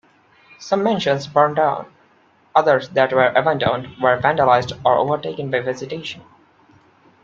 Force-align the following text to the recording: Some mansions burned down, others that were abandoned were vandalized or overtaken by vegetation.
Some 0.57 0.81
mansions 0.81 1.27
burned 1.27 1.57
down, 1.57 1.85
others 2.55 2.89
that 2.89 3.13
were 3.13 3.27
abandoned 3.27 3.99
were 4.01 4.17
vandalized 4.17 4.71
or 4.83 4.95
overtaken 4.97 5.51
by 5.51 5.59
vegetation. 5.59 6.23